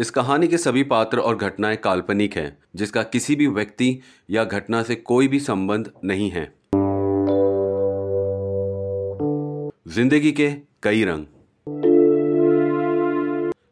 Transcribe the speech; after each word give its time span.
इस 0.00 0.10
कहानी 0.10 0.48
के 0.48 0.58
सभी 0.58 0.82
पात्र 0.82 1.18
और 1.18 1.36
घटनाएँ 1.36 1.76
काल्पनिक 1.76 2.36
हैं, 2.36 2.58
जिसका 2.76 3.02
किसी 3.02 3.36
भी 3.36 3.46
व्यक्ति 3.46 4.00
या 4.30 4.44
घटना 4.44 4.82
से 4.82 4.94
कोई 4.94 5.28
भी 5.28 5.40
संबंध 5.40 5.90
नहीं 6.04 6.30
है। 6.30 6.44
ज़िंदगी 9.88 10.32
के 10.32 10.50
कई 10.82 11.04
रंग। 11.04 11.24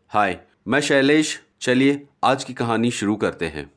हाय, 0.09 0.41
मैं 0.69 0.81
शैलेश। 0.81 1.43
चलिए, 1.61 2.07
आज 2.25 2.45
की 2.45 2.53
कहानी 2.53 2.91
शुरू 2.91 3.17
करते 3.17 3.47
हैं। 3.47 3.71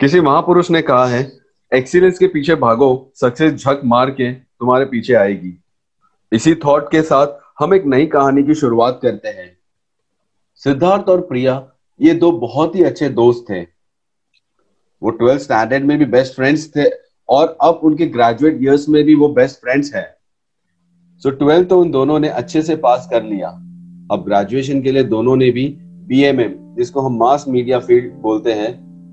किसी 0.00 0.20
महापुरुष 0.20 0.70
ने 0.70 0.82
कहा 0.82 1.06
है 1.06 1.32
एक्सीलेंस 1.74 2.18
के 2.18 2.26
पीछे 2.26 2.54
भागो 2.54 3.12
सक्सेस 3.14 3.52
झक 3.52 3.80
मार 3.84 4.10
के 4.10 4.32
तुम्हारे 4.32 4.84
पीछे 4.84 5.14
आएगी। 5.14 5.62
इसी 6.32 6.54
थॉट 6.54 6.90
के 6.90 7.02
साथ 7.02 7.26
हम 7.58 7.74
एक 7.74 7.86
नई 7.86 8.06
कहानी 8.06 8.42
की 8.42 8.54
शुरुआत 8.54 8.98
करते 9.02 9.28
हैं। 9.28 9.53
सिद्धार्थ 10.54 11.08
और 11.08 11.20
प्रिया, 11.20 11.68
ये 12.00 12.14
दो 12.14 12.32
बहुत 12.32 12.76
ही 12.76 12.82
अच्छे 12.82 13.08
दोस्त 13.08 13.44
थे। 13.50 13.60
वो 15.02 15.10
ट्वेल्थ 15.10 15.40
स्टैंडर्ड 15.40 15.84
में 15.84 15.98
भी 15.98 16.04
बेस्ट 16.04 16.34
फ्रेंड्स 16.34 16.70
थे 16.76 16.84
और 17.28 17.58
अब 17.62 17.80
उनके 17.84 18.06
ग्रेजुएट 18.06 18.62
इयर्स 18.62 18.88
में 18.88 19.04
भी 19.04 19.14
वो 19.14 19.28
बेस्ट 19.28 19.60
फ्रेंड्स 19.60 19.94
हैं। 19.94 20.06
सो 21.18 21.30
ट्वेल्थ 21.30 21.68
तो 21.68 21.80
उन 21.80 21.90
दोनों 21.90 22.18
ने 22.18 22.28
अच्छे 22.28 22.62
से 22.62 22.76
पास 22.76 23.08
कर 23.10 23.22
लिया। 23.22 23.48
अब 24.12 24.24
ग्रेजुएशन 24.28 24.82
के 24.82 24.92
लिए 24.92 25.02
दोनों 25.02 25.36
ने 25.36 25.50
भी 25.50 25.78
बीएमएम 25.80 26.54
जिसको 26.76 27.00
हम 27.00 27.18
मास 27.18 27.44
मीडिया 27.48 27.78
फ़ील्ड 27.78 28.12
बोलते 28.12 28.52
हैं, 28.52 28.72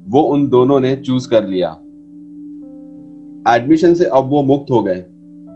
वो 0.09 0.22
उन 0.22 0.50
दोनों 0.50 0.80
ने 0.80 0.95
चूज़ 0.95 1.30
कर 1.30 1.45
लिया। 1.45 1.70
एडमिशन 3.55 3.94
से 3.94 4.05
अब 4.05 4.30
वो 4.30 4.44
मुक्त 4.44 4.72
हो 4.72 4.84
गए। 4.84 5.05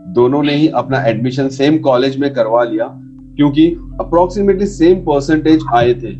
दोनों 0.08 0.42
ने 0.42 0.54
ही 0.54 0.68
अपना 0.68 1.04
एडमिशन 1.04 1.48
सेम 1.48 1.78
कॉलेज 1.78 2.16
में 2.16 2.34
करवा 2.34 2.64
लिया। 2.64 3.02
क्योंकि 3.36 3.66
अप्रोक्सीमेटली 4.00 4.66
सेम 4.66 5.00
परसेंटेज 5.00 5.64
आए 5.74 5.94
थे। 5.94 6.14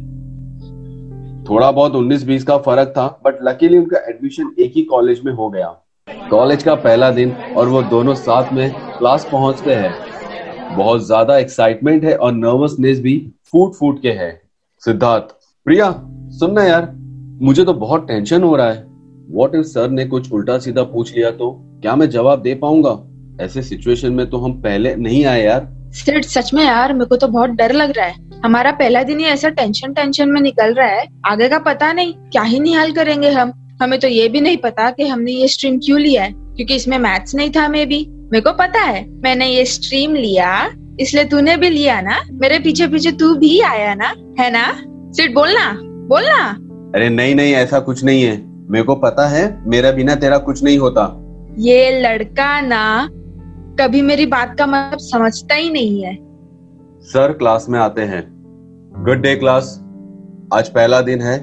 थोड़ा 1.49 1.71
बहुत 1.73 1.95
19-20 1.95 2.45
का 2.45 2.57
फ़र्क 2.59 2.89
था 2.89 3.07
बट 3.25 3.39
लकीली 3.43 3.79
उनका 3.79 3.99
एडमिशन 4.09 4.55
एक 4.59 4.73
ही 4.77 4.83
कॉलेज 4.83 5.21
में 5.25 5.33
हो 5.33 5.49
गया। 5.51 5.67
कॉलेज 6.31 6.63
का 6.63 6.75
पहला 6.75 7.11
दिन 7.11 7.33
और 7.57 7.69
वो 7.69 7.83
दोनों 7.83 8.15
साथ 8.15 8.53
में 8.53 8.71
क्लास 8.71 9.29
पहुँचते 9.33 9.75
हैं। 9.75 10.75
बहुत 10.77 11.07
ज़्यादा 11.07 11.37
एक्साइटमेंट 11.39 12.05
है 12.05 12.17
और 12.17 12.33
नर्वसनेस 12.33 13.01
भी 13.01 13.33
फूट 13.53 13.75
फूट 13.75 14.03
के 14.03 14.11
है। 14.11 14.31
सिद्धार्थ, 14.83 15.35
प्रिया 15.67 15.91
सुनना 16.31 16.65
यार, 16.65 16.91
मुझे 17.43 17.65
तो 17.65 17.75
बहुत 17.75 18.07
टेंशन 18.09 18.43
हो 18.43 18.57
रहा 18.57 18.71
है। 18.73 18.85
वॉट 19.31 19.55
इफ़ 19.55 19.67
सर 19.67 19.91
ने 19.91 20.05
कुछ 20.05 20.33
उल्टा 20.33 20.59
सीधा 20.59 20.83
पूछ 20.83 21.15
लिया 21.17 21.31
तो? 21.31 21.51
क्या 21.83 21.97
मैं 21.97 22.11
जवाब 22.11 22.43
दे 22.43 22.55
पाऊँगा? 22.55 22.99
ऐसे 23.45 23.63
सिचुएशन 23.63 24.13
में 24.13 24.29
तो 24.31 24.39
हम 24.39 24.53
पहले 24.53 24.95
नहीं 24.97 25.25
आए 25.25 25.43
यार। 25.43 25.76
सिर्फ़ 25.95 26.27
सच 26.29 26.53
में 26.55 26.65
यार 26.65 26.93
मेरे 26.93 27.05
को 27.05 27.17
तो 27.17 27.29
बहुत 27.29 27.51
डर 27.51 27.73
लग 27.73 27.93
रहा 27.97 28.07
है। 28.07 28.15
हमारा 28.45 28.71
पहला 28.73 29.03
दिन 29.03 29.19
ही 29.19 29.25
ऐसा 29.25 29.49
टेंशन 29.49 29.93
टेंशन 29.93 30.29
में 30.29 30.41
निकल 30.41 30.75
रहा 30.75 30.89
है। 30.89 31.07
आगे 31.27 31.49
का 31.49 31.59
पता 31.59 31.93
नहीं 31.93 32.13
क्या 32.33 32.43
ही 32.43 32.61
निहाल 32.61 32.93
करेंगे 32.93 33.31
हम। 33.31 33.53
हमें 33.83 33.99
तो 34.01 34.09
ये 34.09 34.29
भी 34.29 34.41
नहीं 34.41 34.57
पता 34.57 34.91
कि 34.91 35.07
हमने 35.07 35.33
ये 35.33 35.49
स्ट्रीम 35.49 35.79
क्यों 35.79 36.01
लिया 36.01 36.23
है 36.23 36.33
क्योंकि 36.33 36.75
इसमें 36.75 36.99
मैथ्स 36.99 37.35
नहीं 37.35 37.51
था 37.51 37.67
मे 37.69 37.85
भी 37.87 38.07
मेरे 38.33 38.41
को 38.41 38.53
पता 38.53 38.81
है 38.81 39.05
मैंने 39.23 39.47
ये 39.47 39.65
स्ट्रीम 39.65 40.15
लिया 40.15 40.71
इसलिए 41.01 41.25
तूने 41.25 41.57
भी 41.57 41.69
लिया 41.69 42.01
ना। 42.01 42.21
मेरे 42.33 42.59
पीछे 42.59 42.87
पीछे 42.87 43.11
तू 43.13 43.35
भी 43.35 43.61
आया 43.61 43.95
ना 43.95 44.13
है 44.41 44.51
ना? 44.51 44.65
सिर्फ़ 45.13 45.33
बोलना 45.33 45.73
बोलना। 46.09 46.39
अरे 46.95 47.09
नहीं 47.09 47.35
नहीं 47.35 47.53
ऐसा 47.55 47.79
कुछ 47.81 48.05
नहीं 48.05 48.23
है। 48.23 48.37
मेरे 48.71 48.85
को 48.85 48.95
पता 48.95 49.27
है 49.29 49.45
मेरा 49.67 49.91
बिना 49.91 50.15
तेरा 50.15 50.39
कुछ 50.39 50.63
नहीं 50.65 50.79
होता। 50.79 51.05
ये 51.59 52.01
लड़का 52.01 52.61
ना 52.61 53.09
कभी 53.81 54.03
मेरी 54.03 54.27
बात 54.27 54.57
का 54.59 54.67
मतलब 54.67 54.99
समझता 54.99 55.55
ही 55.55 55.71
नहीं 55.71 56.03
है। 56.03 56.19
सर 57.01 57.33
क्लास 57.33 57.67
में 57.69 57.81
आते 57.81 58.03
हैं। 58.03 58.37
गुड 59.05 59.21
डे 59.21 59.37
क्लास 59.37 59.81
आज 60.55 60.69
पहला 60.69 61.01
दिन 61.01 61.23
है 61.23 61.39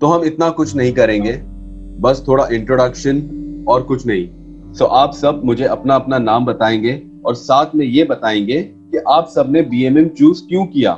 तो 0.00 0.06
हम 0.06 0.24
इतना 0.24 0.50
कुछ 0.50 0.76
नहीं 0.76 0.92
करेंगे। 0.92 1.32
बस 2.00 2.24
थोड़ा 2.28 2.48
इंट्रोडक्शन 2.52 3.22
और 3.68 3.82
कुछ 3.82 4.06
नहीं। 4.06 4.28
सो 4.72 4.84
आप 4.84 5.12
सब 5.12 5.42
मुझे 5.44 5.64
अपना 5.64 5.94
अपना 5.94 6.18
नाम 6.18 6.46
बताएँगे 6.46 7.02
और 7.26 7.34
साथ 7.34 7.66
में 7.74 7.86
ये 7.86 8.04
बताएँगे 8.04 8.62
कि 8.62 8.98
आप 9.08 9.28
सब 9.28 9.42
सबने 9.42 9.62
बीएमएम 9.62 10.08
चूज़ 10.08 10.42
क्यों 10.42 10.66
किया। 10.66 10.92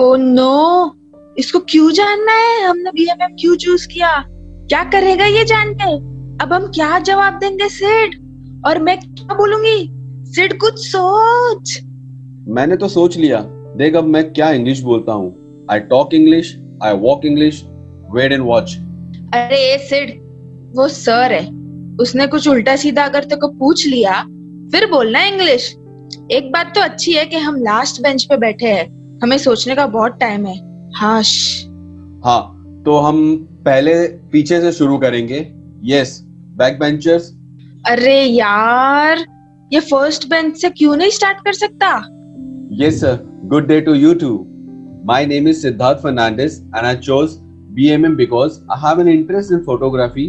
ओ 0.00 0.14
oh, 0.14 0.20
नो 0.20 0.84
no. 0.84 1.38
इसको 1.38 1.58
क्यों 1.58 1.90
जानना 1.90 2.32
है? 2.32 2.64
हमने 2.66 2.90
बीएमएम 2.90 3.36
क्यों 3.40 3.56
चूज़ 3.56 3.88
किया? 3.88 4.24
क्या 4.68 4.84
करेगा 4.84 5.24
ये 5.24 5.44
जान 5.44 5.74
के 5.74 5.96
अब 6.44 6.52
हम 6.52 6.66
क्या 6.66 6.98
जवाब 6.98 7.34
देंगे 7.34 7.68
सिड 7.68 8.23
और 8.66 8.78
मैं 8.78 8.98
क्या 9.00 9.34
बोलूँगी? 9.34 9.90
सिड 10.32 10.58
कुछ 10.60 10.78
सोच। 10.78 11.78
मैंने 12.48 12.76
तो 12.76 12.88
सोच 12.88 13.16
लिया। 13.16 13.40
देख 13.76 13.94
अब 13.94 14.04
मैं 14.04 14.32
क्या 14.32 14.50
इंग्लिश 14.50 14.80
बोलता 14.80 15.12
हूँ। 15.12 15.66
I 15.70 15.80
talk 15.80 16.14
English 16.14 16.56
I 16.82 16.96
walk 16.96 17.24
English 17.24 17.62
wait 18.14 18.32
and 18.32 18.42
watch 18.42 18.76
अरे 19.34 19.78
सिड 19.78 20.10
वो 20.76 20.88
सर 20.88 21.32
है। 21.32 21.46
उसने 22.00 22.26
कुछ 22.26 22.48
उल्टा 22.48 22.76
सीधा 22.76 23.04
अगर 23.04 23.24
तेको 23.24 23.48
पूछ 23.48 23.86
लिया 23.86 24.20
फिर 24.72 24.86
बोलना 24.90 25.24
इंग्लिश 25.24 25.70
एक 26.32 26.50
बात 26.52 26.74
तो 26.74 26.80
अच्छी 26.80 27.12
है 27.12 27.24
कि 27.26 27.36
हम 27.36 27.56
लास्ट 27.56 28.02
बेंच 28.02 28.24
पे 28.24 28.36
बैठे 28.36 28.66
हैं। 28.66 29.18
हमें 29.22 29.36
सोचने 29.38 29.74
का 29.74 29.86
बहुत 29.86 30.18
टाइम 30.20 30.46
है। 30.46 30.56
हाश। 30.96 31.30
हाँ 32.24 32.82
तो 32.86 32.96
हम 32.98 33.34
पहले 33.64 33.94
पीछे 34.32 34.60
से 34.60 34.72
शुरू 34.72 34.98
करेंगे। 34.98 35.46
यस 35.84 36.20
बैक 36.58 36.78
बेंचर्स 36.78 37.30
अरे 37.86 38.20
यार 38.22 39.24
ये 39.72 39.80
फ़र्स्ट 39.80 40.28
बेंच 40.30 40.56
से 40.60 40.70
क्यों 40.70 40.96
नहीं 40.96 41.10
स्टार्ट 41.10 41.38
कर 41.44 41.52
सकता? 41.52 41.88
Yes 42.82 43.00
sir 43.00 43.18
good 43.52 43.66
day 43.68 43.80
to 43.80 43.94
you 43.94 44.14
too 44.20 44.34
my 45.06 45.26
name 45.26 45.48
is 45.48 45.62
Siddharth 45.62 46.02
Fernandes 46.02 46.60
and 46.60 46.84
I 46.84 46.96
chose 46.96 47.42
BMM 47.76 48.12
because 48.18 48.58
I 48.70 48.76
have 48.80 48.98
an 48.98 49.08
interest 49.08 49.50
in 49.50 49.62
photography 49.64 50.24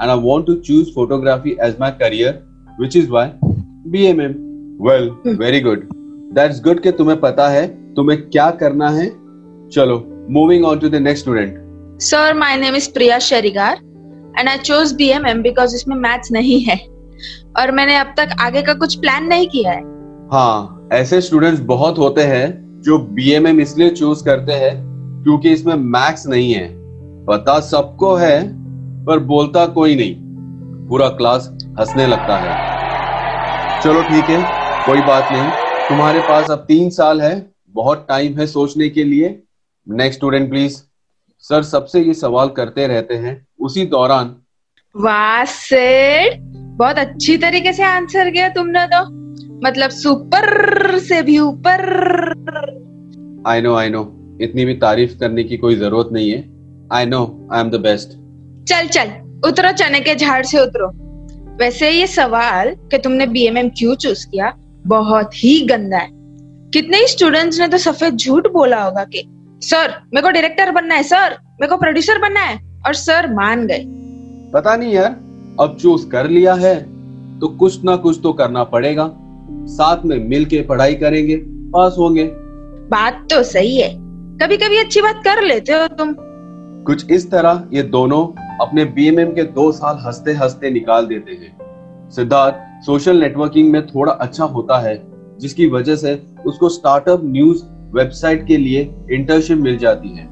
and 0.00 0.10
I 0.10 0.14
want 0.14 0.46
to 0.46 0.54
choose 0.60 0.92
photography 0.94 1.54
as 1.58 1.72
my 1.78 1.90
career, 1.90 2.30
which 2.78 2.94
is 2.94 3.08
why 3.08 3.24
BMM. 3.94 4.36
Well, 4.78 5.08
very 5.40 5.60
good. 5.60 5.82
That's 6.36 6.60
good 6.60 6.82
कि 6.82 6.92
तुम्हें 7.00 7.18
पता 7.20 7.48
है 7.48 7.66
तुम्हें 7.94 8.20
क्या 8.28 8.50
करना 8.62 8.90
है। 8.90 9.08
चलो 9.74 9.98
moving 10.30 10.64
on 10.64 10.78
to 10.78 10.88
the 10.88 11.02
next 11.08 11.24
student 11.24 11.98
sir 12.02 12.34
my 12.38 12.56
name 12.56 12.76
is 12.76 12.90
Priya 12.94 13.18
Sherigar 13.28 13.76
and 14.38 14.48
I 14.48 14.58
chose 14.58 14.92
BMM 14.92 15.42
because 15.42 15.74
इसमें 15.76 15.96
मैथ्स 15.96 16.32
नहीं 16.32 16.60
है। 16.64 16.76
और 17.60 17.70
मैंने 17.70 17.96
अब 17.96 18.14
तक 18.16 18.28
आगे 18.40 18.62
का 18.62 18.74
कुछ 18.74 18.94
प्लान 18.94 19.24
नहीं 19.24 19.48
किया 19.48 19.72
है। 19.72 19.82
हाँ 20.32 20.88
ऐसे 20.92 21.20
स्टूडेंट्स 21.20 21.60
बहुत 21.60 21.98
होते 21.98 22.22
हैं 22.22 22.80
जो 22.82 22.98
बीएमएम 22.98 23.60
इसलिए 23.60 23.90
चूज़ 23.90 24.24
करते 24.24 24.52
हैं 24.52 24.72
क्योंकि 25.24 25.52
इसमें 25.52 25.74
मैथ्स 25.74 26.26
नहीं 26.26 26.52
है। 26.54 26.68
पता 27.26 27.60
सबको 27.60 28.14
है 28.14 28.42
पर 29.06 29.18
बोलता 29.18 29.66
कोई 29.66 29.96
नहीं। 29.96 30.14
पूरा 30.88 31.08
क्लास 31.08 31.48
हंसने 31.80 32.06
लगता 32.06 32.36
है। 32.36 33.82
चलो 33.82 34.02
ठीक 34.02 34.24
है 34.24 34.42
कोई 34.86 35.00
बात 35.00 35.32
नहीं। 35.32 35.88
तुम्हारे 35.88 36.20
पास 36.20 36.50
अब 36.50 36.58
तीन 36.58 36.90
साल 36.90 37.20
है 37.20 37.50
बहुत 37.68 38.06
टाइम 38.08 38.38
है 38.38 38.46
सोचने 38.46 38.88
के 38.88 39.04
लिए। 39.04 39.42
नेक्स्ट 39.88 40.18
स्टूडेंट 40.18 40.50
प्लीज़ 40.50 40.82
सर 41.40 41.62
सबसे 41.62 42.00
ये 42.00 42.14
सवाल 42.14 42.48
करते 42.48 42.86
रहते 42.86 43.14
हैं 43.14 43.46
उसी 43.60 43.86
दौरान। 43.86 44.34
वाह 44.96 45.44
बहुत 46.76 46.98
अच्छी 46.98 47.36
तरीके 47.36 47.72
से 47.72 47.82
आंसर 47.82 48.30
किया 48.30 48.48
तुमने 48.48 48.86
तो। 48.86 49.02
मतलब 49.66 49.90
सुपर 49.90 50.98
से 50.98 51.20
भी 51.22 51.38
ऊपर। 51.38 51.80
आई 53.46 53.60
नो 53.60 53.74
आई 53.74 53.90
नो 53.90 54.02
इतनी 54.40 54.64
भी 54.64 54.74
तारीफ़ 54.74 55.18
करने 55.18 55.44
की 55.44 55.56
कोई 55.56 55.76
ज़रूरत 55.76 56.08
नहीं 56.12 56.30
है। 56.30 56.42
I 56.92 57.06
know 57.06 57.48
I 57.52 57.60
am 57.60 57.70
the 57.70 57.80
best 57.80 58.08
चल 58.68 58.86
चल 58.88 59.10
उतरो 59.48 59.72
चने 59.72 60.00
के 60.00 60.14
झाड़ 60.14 60.44
से 60.46 60.60
उतरो। 60.60 60.90
वैसे 61.56 61.90
ये 61.90 62.06
सवाल 62.06 62.74
कि 62.90 62.98
तुमने 62.98 63.26
बीएमएम 63.26 63.68
क्यों 63.68 63.94
चूज़ 63.94 64.26
किया 64.26 64.52
बहुत 64.86 65.34
ही 65.34 65.60
गंदा 65.66 65.98
है। 65.98 66.08
कितने 66.70 66.98
ही 66.98 67.06
स्टूडेंट्स 67.06 67.60
ने 67.60 67.68
तो 67.68 67.78
सफ़ेद 67.78 68.16
झूठ 68.16 68.46
बोला 68.52 68.82
होगा 68.82 69.04
कि 69.04 69.22
सर 69.62 69.94
मेरे 70.14 70.22
को 70.22 70.30
डायरेक्टर 70.30 70.70
बनना 70.70 70.94
है 70.94 71.02
सर 71.02 71.36
मेरे 71.60 71.68
को 71.68 71.76
प्रोड्यूसर 71.76 72.18
बनना 72.18 72.40
है। 72.40 72.58
और 72.86 72.94
सर 72.94 73.32
मान 73.34 73.66
गए। 73.66 73.84
पता 74.52 74.76
नहीं 74.76 74.92
यार 74.92 75.16
अब 75.60 75.76
चूज़ 75.80 76.08
कर 76.08 76.28
लिया 76.28 76.54
है 76.54 76.74
तो 77.40 77.48
कुछ 77.48 77.84
ना 77.84 77.96
कुछ 77.96 78.20
तो 78.22 78.32
करना 78.32 78.64
पड़ेगा। 78.64 79.10
साथ 79.66 80.04
में 80.04 80.28
मिल 80.28 80.44
के 80.44 80.60
पढ़ाई 80.62 80.94
करेंगे 80.94 81.36
पास 81.72 81.96
होंगे। 81.98 82.24
बात 82.90 83.26
तो 83.32 83.42
सही 83.42 83.76
है। 83.76 83.88
कभी 84.38 84.56
कभी 84.56 84.78
अच्छी 84.78 85.00
बात 85.00 85.20
कर 85.24 85.42
लेते 85.42 85.72
हो 85.72 85.86
तुम। 85.88 86.14
कुछ 86.84 87.10
इस 87.10 87.30
तरह 87.30 87.64
ये 87.72 87.82
दोनों 87.82 88.26
अपने 88.60 88.84
बीएमएम 88.84 89.32
के 89.32 89.42
दो 89.42 89.72
साल 89.72 89.98
हँसते 90.06 90.32
हँसते 90.32 90.70
निकाल 90.70 91.06
देते 91.06 91.32
हैं। 91.32 92.10
सिद्धार्थ 92.10 92.84
सोशल 92.86 93.20
नेटवर्किंग 93.20 93.70
में 93.72 93.86
थोड़ा 93.86 94.12
अच्छा 94.12 94.44
होता 94.44 94.78
है 94.78 95.02
जिसकी 95.38 95.68
वजह 95.68 95.96
से 95.96 96.22
उसको 96.46 96.68
स्टार्टअप 96.68 97.20
न्यूज़ 97.24 97.62
वेबसाइट 97.96 98.46
के 98.46 98.56
लिए 98.56 98.94
इंटर्नशिप 99.10 99.58
मिल 99.58 99.78
जाती 99.78 100.08
है। 100.08 100.24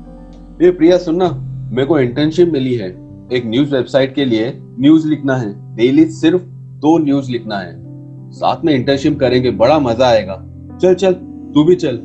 ये 0.63 0.71
प्रिया 0.71 0.99
सुनना 0.99 1.31
मेरे 1.73 1.87
को 1.87 1.99
इंटर्नशिप 1.99 2.53
मिली 2.53 2.75
है। 2.75 3.02
एक 3.33 3.47
न्यूज़ 3.47 3.75
वेबसाइट 3.75 4.15
के 4.15 4.25
लिए 4.25 4.53
न्यूज़ 4.57 5.09
लिखना 5.09 5.37
है। 5.37 5.77
डेली 5.77 6.05
सिर्फ़ 6.05 6.43
दो 6.81 6.99
न्यूज़ 6.99 7.31
लिखना 7.31 7.59
है। 7.59 7.75
साथ 8.33 8.65
में 8.65 8.75
इंटर्नशिप 8.75 9.19
करेंगे 9.21 9.51
बड़ा 9.51 9.79
मज़ा 9.79 10.07
आएगा। 10.07 10.35
चल 10.83 10.95
चल 10.95 11.13
तू 11.55 11.65
भी 11.65 11.75
चल। 11.75 11.99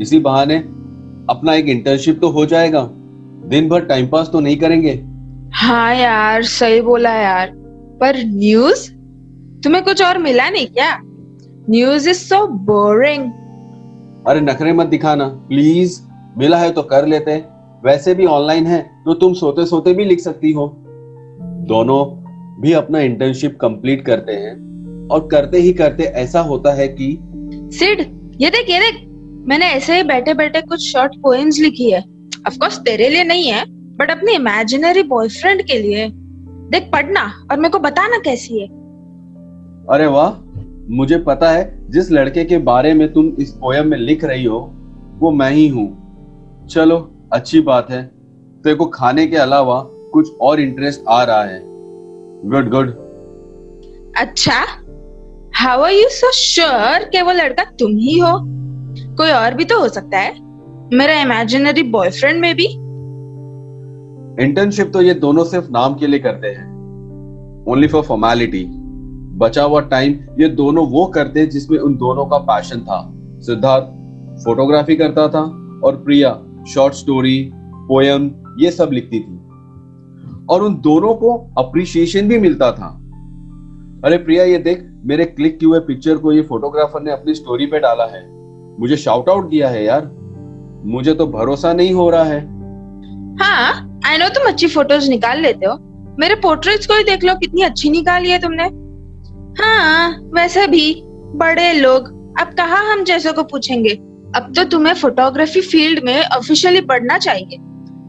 इसी 0.00 0.18
बहाने 0.18 0.56
अपना 1.30 1.54
एक 1.54 1.66
इंटर्नशिप 1.66 2.20
तो 2.20 2.28
हो 2.28 2.46
जाएगा। 2.46 2.88
दिन 3.46 3.68
भर 3.68 3.80
टाइम 3.80 4.08
पास 4.08 4.30
तो 4.32 4.40
नहीं 4.40 4.56
करेंगे। 4.56 4.92
हाँ 5.54 5.94
यार 5.94 6.42
सही 6.42 6.80
बोला 6.80 7.12
यार। 7.12 7.52
पर 8.00 8.16
न्यूज़ 8.24 8.90
तुम्हें 9.64 9.84
कुछ 9.84 10.02
और 10.02 10.18
मिला 10.18 10.50
नहीं 10.50 10.66
क्या? 10.66 10.98
न्यूज़ 11.70 12.08
इज़ 12.10 12.16
सो 12.16 12.46
बोरिंग 12.46 13.30
अरे 14.26 14.40
नखरे 14.40 14.72
मत 14.72 14.86
दिखाना। 14.86 15.24
प्लीज़ 15.24 16.00
मिला 16.38 16.58
है 16.58 16.70
तो 16.70 16.82
कर 16.82 17.06
लेते। 17.06 17.59
वैसे 17.82 18.14
भी 18.14 18.26
ऑनलाइन 18.26 18.66
है 18.66 18.80
तो 19.04 19.14
तुम 19.14 19.34
सोते 19.34 19.64
सोते 19.66 19.92
भी 19.94 20.04
लिख 20.04 20.20
सकती 20.20 20.52
हो। 20.52 20.66
दोनों 21.68 22.04
भी 22.62 22.72
अपना 22.72 23.00
इंटर्नशिप 23.00 23.56
कंप्लीट 23.60 24.04
करते 24.04 24.32
हैं 24.32 25.08
और 25.08 25.26
करते 25.28 25.60
ही 25.60 25.72
करते 25.72 26.02
ऐसा 26.22 26.40
होता 26.40 26.72
है 26.72 26.88
कि 26.90 27.06
सिड 27.72 28.00
ये 28.40 28.50
देख 28.50 28.70
ये 28.70 28.80
देख 28.80 29.00
मैंने 29.48 29.66
ऐसे 29.66 29.96
ही 29.96 30.02
बैठे 30.02 30.34
बैठे 30.34 30.60
कुछ 30.60 30.80
शॉर्ट 30.82 31.14
पोएम्स 31.22 31.58
लिखी 31.58 31.90
है। 31.90 32.00
ऑफ़ 32.46 32.58
कोर्स 32.58 32.78
तेरे 32.78 33.08
लिए 33.08 33.24
नहीं 33.24 33.48
है 33.48 33.64
बट 33.96 34.10
अपने 34.10 34.34
इमेजिनरी 34.34 35.02
बॉयफ्रेंड 35.04 35.62
के 35.62 35.78
लिए। 35.78 36.08
देख 36.70 36.90
पढ़ना 36.92 37.22
और 37.50 37.56
मेरे 37.56 37.70
को 37.70 37.78
बताना 37.78 38.18
कैसी 38.18 38.60
है। 38.60 38.66
अरे 39.88 40.06
वाह 40.06 40.32
मुझे 40.96 41.18
पता 41.18 41.50
है 41.50 41.62
जिस 41.90 42.10
लड़के 42.12 42.44
के 42.44 42.58
बारे 42.66 42.92
में 42.94 43.12
तुम 43.12 43.32
इस 43.38 43.50
पोयम 43.54 43.88
में 43.88 43.96
लिख 43.98 44.24
रही 44.24 44.44
हो 44.44 44.58
वो 45.18 45.30
मैं 45.30 45.50
ही 45.50 45.66
हूँ। 45.68 46.66
चलो 46.66 46.98
अच्छी 47.32 47.60
बात 47.60 47.90
है। 47.90 48.02
तेरे 48.64 48.74
को 48.76 48.84
खाने 48.84 49.26
के 49.26 49.36
अलावा 49.36 49.80
कुछ 50.12 50.36
और 50.40 50.60
इंटरेस्ट 50.60 51.04
आ 51.08 51.22
रहा 51.22 51.42
है। 51.44 51.60
गुड 52.44 52.70
गुड 52.70 52.90
अच्छा 54.16 54.54
how 55.54 55.82
are 55.82 55.92
you 55.92 56.08
so 56.08 56.32
sure 56.32 57.04
कि 57.04 57.22
वो 57.22 57.32
लड़का 57.32 57.64
तुम 57.78 57.92
ही 57.92 58.18
हो? 58.18 58.32
कोई 59.16 59.30
और 59.30 59.54
भी 59.54 59.64
तो 59.64 59.80
हो 59.80 59.88
सकता 59.88 60.18
है? 60.18 60.32
मेरा 60.96 61.20
इमेजिनरी 61.20 61.82
बॉयफ्रेंड 61.82 62.40
में 62.40 62.54
भी? 62.56 62.66
इंटर्नशिप 64.44 64.90
तो 64.92 65.02
ये 65.02 65.14
दोनों 65.14 65.44
सिर्फ़ 65.44 65.70
नाम 65.70 65.94
के 65.94 66.06
लिए 66.06 66.20
करते 66.20 66.48
हैं। 66.48 66.68
ओनली 67.68 67.88
फॉर 67.88 68.02
फॉर्मेलिटी 68.02 68.64
बचा 69.38 69.62
हुआ 69.62 69.80
टाइम 69.80 70.12
ये 70.40 70.48
दोनों 70.48 70.86
वो 70.86 71.06
करते 71.06 71.46
जिसमें 71.46 71.78
उन 71.78 71.96
दोनों 71.96 72.26
का 72.26 72.38
पैशन 72.38 72.80
था। 72.80 73.00
सिद्धार्थ 73.40 73.84
फोटोग्राफी 74.44 74.96
करता 74.96 75.28
था 75.28 75.40
और 75.84 76.02
प्रिया 76.04 76.30
शॉर्ट 76.74 76.94
स्टोरी 76.94 77.50
पोयम 77.56 78.30
ये 78.58 78.70
सब 78.70 78.90
लिखती 78.92 79.20
थी। 79.20 79.36
और 80.50 80.62
उन 80.62 80.74
दोनों 80.74 81.14
को 81.14 81.54
अप्रिसिएशन 81.58 82.28
भी 82.28 82.38
मिलता 82.38 82.72
था। 82.72 82.96
अरे 84.04 84.16
प्रिया, 84.16 84.44
ये 84.44 84.58
देख, 84.58 85.00
मेरे 85.04 85.24
क्लिक 85.24 85.58
किए 85.58 85.68
हुए 85.68 85.80
पिक्चर 85.80 86.16
को 86.16 86.32
ये 86.32 86.42
फोटोग्राफर 86.42 87.02
ने 87.02 87.12
अपनी 87.12 87.34
स्टोरी 87.34 87.66
पे 87.66 87.78
डाला 87.78 88.04
है। 88.04 88.28
मुझे 88.80 88.96
शाउट 88.96 89.28
आउट 89.28 89.50
किया 89.50 89.68
है 89.68 89.84
यार। 89.84 90.10
मुझे 90.84 91.14
तो 91.14 91.26
भरोसा 91.26 91.72
नहीं 91.72 91.92
हो 91.92 92.10
रहा 92.10 92.24
है। 92.24 92.40
हाँ 93.36 94.00
आई 94.06 94.18
नो 94.18 94.28
तुम 94.28 94.48
अच्छी 94.48 94.66
फ़ोटोज़ 94.66 95.10
निकाल 95.10 95.40
लेते 95.40 95.66
हो। 95.66 95.78
मेरे 96.18 96.34
पोर्ट्रेट्स 96.34 96.86
को 96.86 96.94
ही 96.94 97.04
देख 97.04 97.24
लो, 97.24 97.34
कितनी 97.34 97.62
अच्छी 97.62 97.90
निकाली 97.90 98.30
है 98.30 98.38
तुमने। 98.38 98.64
हाँ 99.62 100.20
वैसे 100.34 100.66
भी, 100.66 101.02
बड़े 101.34 101.72
लोग, 101.72 102.02
अब 102.40 102.46
कहा 102.46 102.92
हम 102.92 103.04
जैसे 103.04 103.32
को 103.32 103.42
पूछेंगे? 103.42 104.09
अब 104.36 104.52
तो 104.56 104.64
तुम्हें 104.64 104.94
फोटोग्राफी 104.94 105.60
फ़ील्ड 105.60 106.04
में 106.04 106.24
ऑफिशियली 106.24 106.80
पढ़ना 106.80 107.18
चाहिए। 107.18 107.58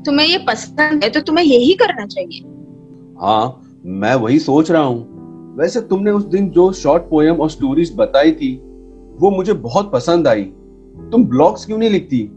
तुम्हें 0.05 0.27
ये 0.27 0.37
पसंद 0.37 1.03
है 1.03 1.09
तो 1.09 1.19
तुम्हें 1.19 1.45
यही 1.45 1.73
करना 1.73 2.05
चाहिए। 2.05 2.39
हाँ 3.21 3.61
मैं 3.85 4.15
वही 4.15 4.39
सोच 4.39 4.71
रहा 4.71 4.81
हूँ। 4.81 5.55
वैसे 5.57 5.81
तुमने 5.81 6.11
उस 6.11 6.23
दिन 6.23 6.49
जो 6.49 6.71
शॉर्ट 6.71 7.03
पोयम 7.03 7.35
और 7.35 7.49
स्टोरीज 7.49 7.93
बताई 7.95 8.31
थी, 8.31 8.55
वो 9.19 9.31
मुझे 9.31 9.53
बहुत 9.53 9.91
पसंद 9.91 10.27
आई। 10.27 10.43
तुम 11.11 11.25
ब्लॉग्स 11.25 11.65
क्यों 11.65 11.77
नहीं 11.77 11.89
लिखती? 11.89 12.31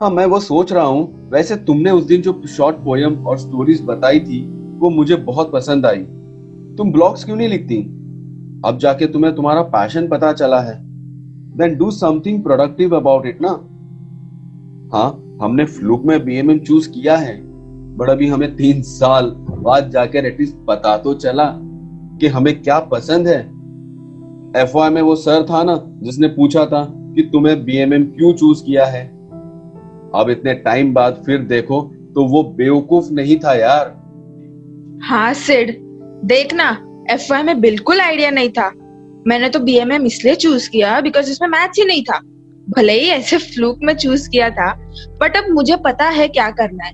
हाँ 0.00 0.10
मैं 0.10 0.26
वो 0.26 0.40
सोच 0.40 0.72
रहा 0.72 0.84
हूँ। 0.84 1.30
वैसे 1.30 1.56
तुमने 1.56 1.90
उस 1.90 2.04
दिन 2.04 2.22
जो 2.22 2.42
शॉर्ट 2.46 2.76
पोयम 2.76 3.26
और 3.26 3.38
स्टोरीज 3.38 3.84
बताई 3.84 4.20
थी, 4.20 4.40
वो 4.78 4.90
मुझे 4.90 5.16
बहुत 5.16 5.52
पसंद 5.52 5.86
आई। 5.86 6.02
तुम 6.76 6.92
ब्लॉग्स 6.92 7.24
क्यों 7.24 7.36
नहीं 7.36 7.48
लिखती? 7.48 7.82
अब 8.64 8.78
जाके 8.80 9.06
तुम्हें 9.06 9.34
तुम्हारा 9.34 9.62
पैशन 9.62 10.08
पता 10.08 10.32
चला 10.32 10.60
है। 10.60 10.85
Then 11.56 11.76
do 11.76 11.90
something 11.90 12.42
productive 12.42 12.96
about 12.96 13.26
it 13.26 13.38
ना? 13.42 13.48
हाँ 14.96 15.38
हमने 15.42 15.64
फ्लूक 15.64 16.04
में 16.04 16.24
बीएमएम 16.24 16.58
चूज़ 16.58 16.88
किया 16.90 17.16
है 17.16 17.36
बट 17.96 18.10
अभी 18.10 18.28
हमें 18.28 18.56
तीन 18.56 18.82
साल 18.82 19.30
बाद 19.60 19.90
जाकर 19.90 20.26
एटलीस्ट 20.26 20.56
पता 20.68 20.96
तो 20.96 21.14
चला 21.14 21.44
कि 22.20 22.26
हमें 22.26 22.62
क्या 22.62 22.78
पसंद 22.80 23.28
है। 23.28 23.38
एफ़ 24.62 24.76
में 24.90 25.02
वो 25.02 25.16
सर 25.16 25.42
था 25.42 25.62
ना, 25.64 25.76
जिसने 26.02 26.28
पूछा 26.28 26.66
था 26.66 26.84
कि 26.92 27.22
तुम्हें 27.22 27.64
बीएमएम 27.64 28.04
क्यों 28.04 28.32
चूज़ 28.32 28.64
किया 28.64 28.86
है? 28.86 29.04
अब 30.14 30.26
इतने 30.30 30.54
टाइम 30.54 30.94
बाद 30.94 31.22
फिर 31.26 31.38
देखो 31.38 31.80
तो 32.14 32.24
वो 32.24 32.42
बेवकूफ़ 32.42 33.12
नहीं 33.12 33.36
था 33.36 33.54
यार। 33.54 33.94
हाँ 35.02 35.32
सिड, 35.34 35.76
देखना 36.24 36.70
एफ़ 37.10 37.32
में 37.42 37.60
बिल्कुल 37.60 38.00
आइडिया 38.00 38.30
नहीं 38.30 38.50
था। 38.50 38.72
मैंने 39.26 39.48
तो 39.48 39.58
बीएमएम 39.58 40.06
इसलिए 40.06 40.34
चूज़ 40.34 40.68
किया 40.70 41.00
बिकॉज़ 41.00 41.30
इसमें 41.30 41.48
मैथ्स 41.48 41.78
ही 41.78 41.84
नहीं 41.84 42.02
था। 42.02 42.18
भले 42.68 42.92
ही 42.92 43.08
ऐसे 43.08 43.38
फ्लूक 43.38 43.78
में 43.82 43.94
चूज़ 43.96 44.28
किया 44.30 44.50
था 44.50 44.72
बट 45.20 45.36
अब 45.36 45.44
मुझे 45.50 45.76
पता 45.76 46.04
है 46.04 46.28
क्या 46.28 46.50
करना 46.50 46.84
है। 46.84 46.92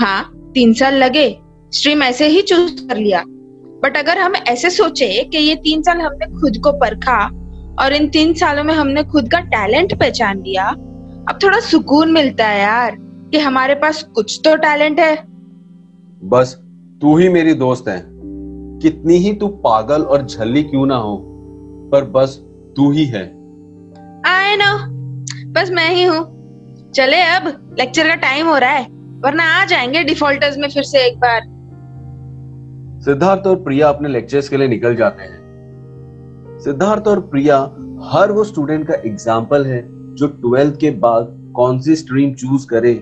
हाँ 0.00 0.50
तीन 0.54 0.72
साल 0.74 0.94
लगे 0.94 1.38
स्ट्रीम 1.72 2.02
ऐसे 2.02 2.28
ही 2.28 2.42
चूज़ 2.42 2.86
कर 2.88 2.96
लिया। 2.96 3.22
बट 3.82 3.96
अगर 3.96 4.18
हम 4.18 4.36
ऐसे 4.36 4.70
सोचे 4.70 5.08
कि 5.24 5.38
ये 5.38 5.54
तीन 5.54 5.82
साल 5.82 6.00
हमने 6.00 6.26
खुद 6.40 6.56
को 6.64 6.72
परखा 6.72 7.26
और 7.82 7.92
इन 7.92 8.08
तीन 8.08 8.34
सालों 8.34 8.64
में 8.64 8.74
हमने 8.74 9.04
खुद 9.04 9.30
का 9.30 9.40
टैलेंट 9.40 9.98
पहचान 10.00 10.42
लिया, 10.42 10.68
अब 11.28 11.38
थोड़ा 11.42 11.60
सुकून 11.60 12.12
मिलता 12.12 12.46
है 12.46 12.60
यार 12.60 12.96
कि 13.00 13.38
हमारे 13.38 13.74
पास 13.74 14.02
कुछ 14.02 14.40
तो 14.44 14.56
टैलेंट 14.56 15.00
है। 15.00 15.16
बस, 16.24 16.54
तू 17.02 17.16
ही 17.16 17.28
मेरी 17.28 17.54
दोस्त 17.54 17.88
है। 17.88 18.02
कितनी 18.80 19.16
ही 19.16 19.32
तू 19.32 19.48
पागल 19.48 20.02
और 20.02 20.26
झल्ली 20.26 20.62
क्यों 20.62 20.86
ना 20.86 20.96
हो। 20.96 21.35
पर 21.92 22.04
बस 22.04 22.36
तू 22.76 22.90
ही 22.92 23.04
है। 23.04 23.22
आई 24.26 24.56
नो 24.56 24.72
बस 25.52 25.70
मैं 25.70 25.88
ही 25.90 26.04
हूँ। 26.04 26.90
चले 26.90 27.20
अब 27.22 27.46
लेक्चर 27.78 28.08
का 28.08 28.14
टाइम 28.14 28.46
हो 28.46 28.56
रहा 28.58 28.70
है। 28.70 28.86
वरना 29.24 29.44
आ 29.44 29.64
जाएँगे 29.64 30.04
डिफॉल्टर्स 30.04 30.58
में 30.58 30.68
फिर 30.68 30.82
से 30.82 31.06
एक 31.06 31.18
बार। 31.18 31.40
सिद्धार्थ 33.04 33.46
और 33.46 33.56
प्रिया 33.56 33.88
अपने 33.88 34.08
लेक्चर्स 34.08 34.48
के 34.48 34.56
लिए 34.56 34.68
निकल 34.68 34.96
जाते 34.96 35.22
हैं। 35.22 36.58
सिद्धार्थ 36.64 37.08
और 37.08 37.20
प्रिया 37.20 37.58
हर 38.02 38.32
वो 38.32 38.44
स्टूडेंट 38.44 38.86
का 38.86 38.94
एग्ज़ाम्पल 38.94 39.66
है 39.66 39.82
जो 40.14 40.26
ट्वेल्थ 40.26 40.80
के 40.80 40.90
बाद 40.90 41.52
कौन 41.54 41.80
सी 41.80 41.96
स्ट्रीम 41.96 42.34
चूज़ 42.34 42.66
करे 42.66 42.92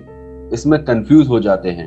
इसमें 0.53 0.85
कंफ्यूज 0.85 1.29
हो 1.29 1.41
जाते 1.41 1.69
हैं। 1.69 1.87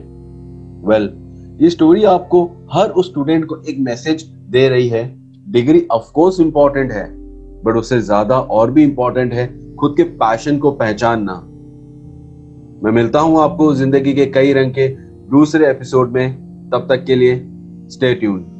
वेल 0.88 1.08
well, 1.08 1.62
ये 1.62 1.70
स्टोरी 1.70 2.04
आपको 2.04 2.68
हर 2.74 2.89
उस 2.89 3.10
स्टूडेंट 3.10 3.46
को 3.46 3.62
एक 3.70 3.80
मैसेज 3.80 4.24
दे 4.24 4.68
रही 4.70 4.88
है। 4.88 5.04
डिग्री 5.48 5.86
ऑफ़ 5.92 6.12
कोर्स 6.12 6.39
इंपॉर्टेंट 6.39 6.92
है 6.92 7.06
बट 7.63 7.75
उससे 7.75 8.00
ज़्यादा 8.01 8.39
और 8.39 8.72
भी 8.72 8.84
इंपॉर्टेंट 8.84 9.34
है 9.34 9.48
खुद 9.75 9.94
के 9.98 10.04
पैशन 10.04 10.58
को 10.58 10.72
पहचानना। 10.72 11.34
मैं 12.84 12.92
मिलता 12.92 13.20
हूँ 13.20 13.39
आपको 13.42 13.74
ज़िंदगी 13.74 14.13
के 14.13 14.25
कई 14.25 14.54
रंग 14.54 14.72
के 14.72 14.88
दूसरे 15.30 15.70
एपिसोड 15.70 16.12
में, 16.12 16.70
तब 16.70 16.88
तक 16.89 17.06
के 17.06 17.16
लिए 17.16 17.42
स्टे 17.89 18.13
ट्यून्ड 18.16 18.57